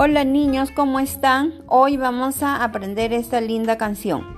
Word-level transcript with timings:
Hola 0.00 0.22
niños, 0.22 0.70
¿cómo 0.70 1.00
están? 1.00 1.54
Hoy 1.66 1.96
vamos 1.96 2.44
a 2.44 2.62
aprender 2.62 3.12
esta 3.12 3.40
linda 3.40 3.76
canción. 3.78 4.37